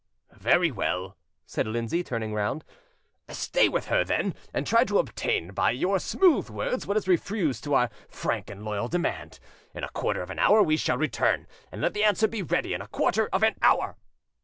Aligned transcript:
"Very 0.39 0.71
well," 0.71 1.15
said 1.45 1.67
Lindsay, 1.67 2.03
turning 2.03 2.33
round, 2.33 2.65
"stay 3.29 3.69
with 3.69 3.85
her, 3.89 4.03
then, 4.03 4.33
and 4.51 4.65
try 4.65 4.83
to 4.83 4.97
obtain 4.97 5.49
by 5.53 5.69
your 5.69 5.99
smooth 5.99 6.49
words 6.49 6.87
what 6.87 6.97
is 6.97 7.07
refused 7.07 7.63
to 7.65 7.75
our 7.75 7.91
frank 8.09 8.49
and 8.49 8.65
loyal 8.65 8.87
demand. 8.87 9.39
In 9.75 9.83
a 9.83 9.89
quarter 9.89 10.23
of 10.23 10.31
an 10.31 10.39
hour 10.39 10.63
we 10.63 10.75
shall 10.75 10.97
return: 10.97 11.45
let 11.71 11.93
the 11.93 12.03
answer 12.03 12.27
be 12.27 12.41
ready 12.41 12.73
in 12.73 12.81
a 12.81 12.87
quarter 12.87 13.29
of 13.31 13.43
an 13.43 13.53
hour!" 13.61 13.95